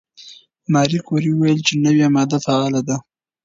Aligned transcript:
ماري 0.73 0.99
کوري 1.07 1.29
وویل 1.31 1.59
چې 1.67 1.73
نوې 1.85 2.07
ماده 2.15 2.37
فعاله 2.45 2.81
ده. 2.87 2.97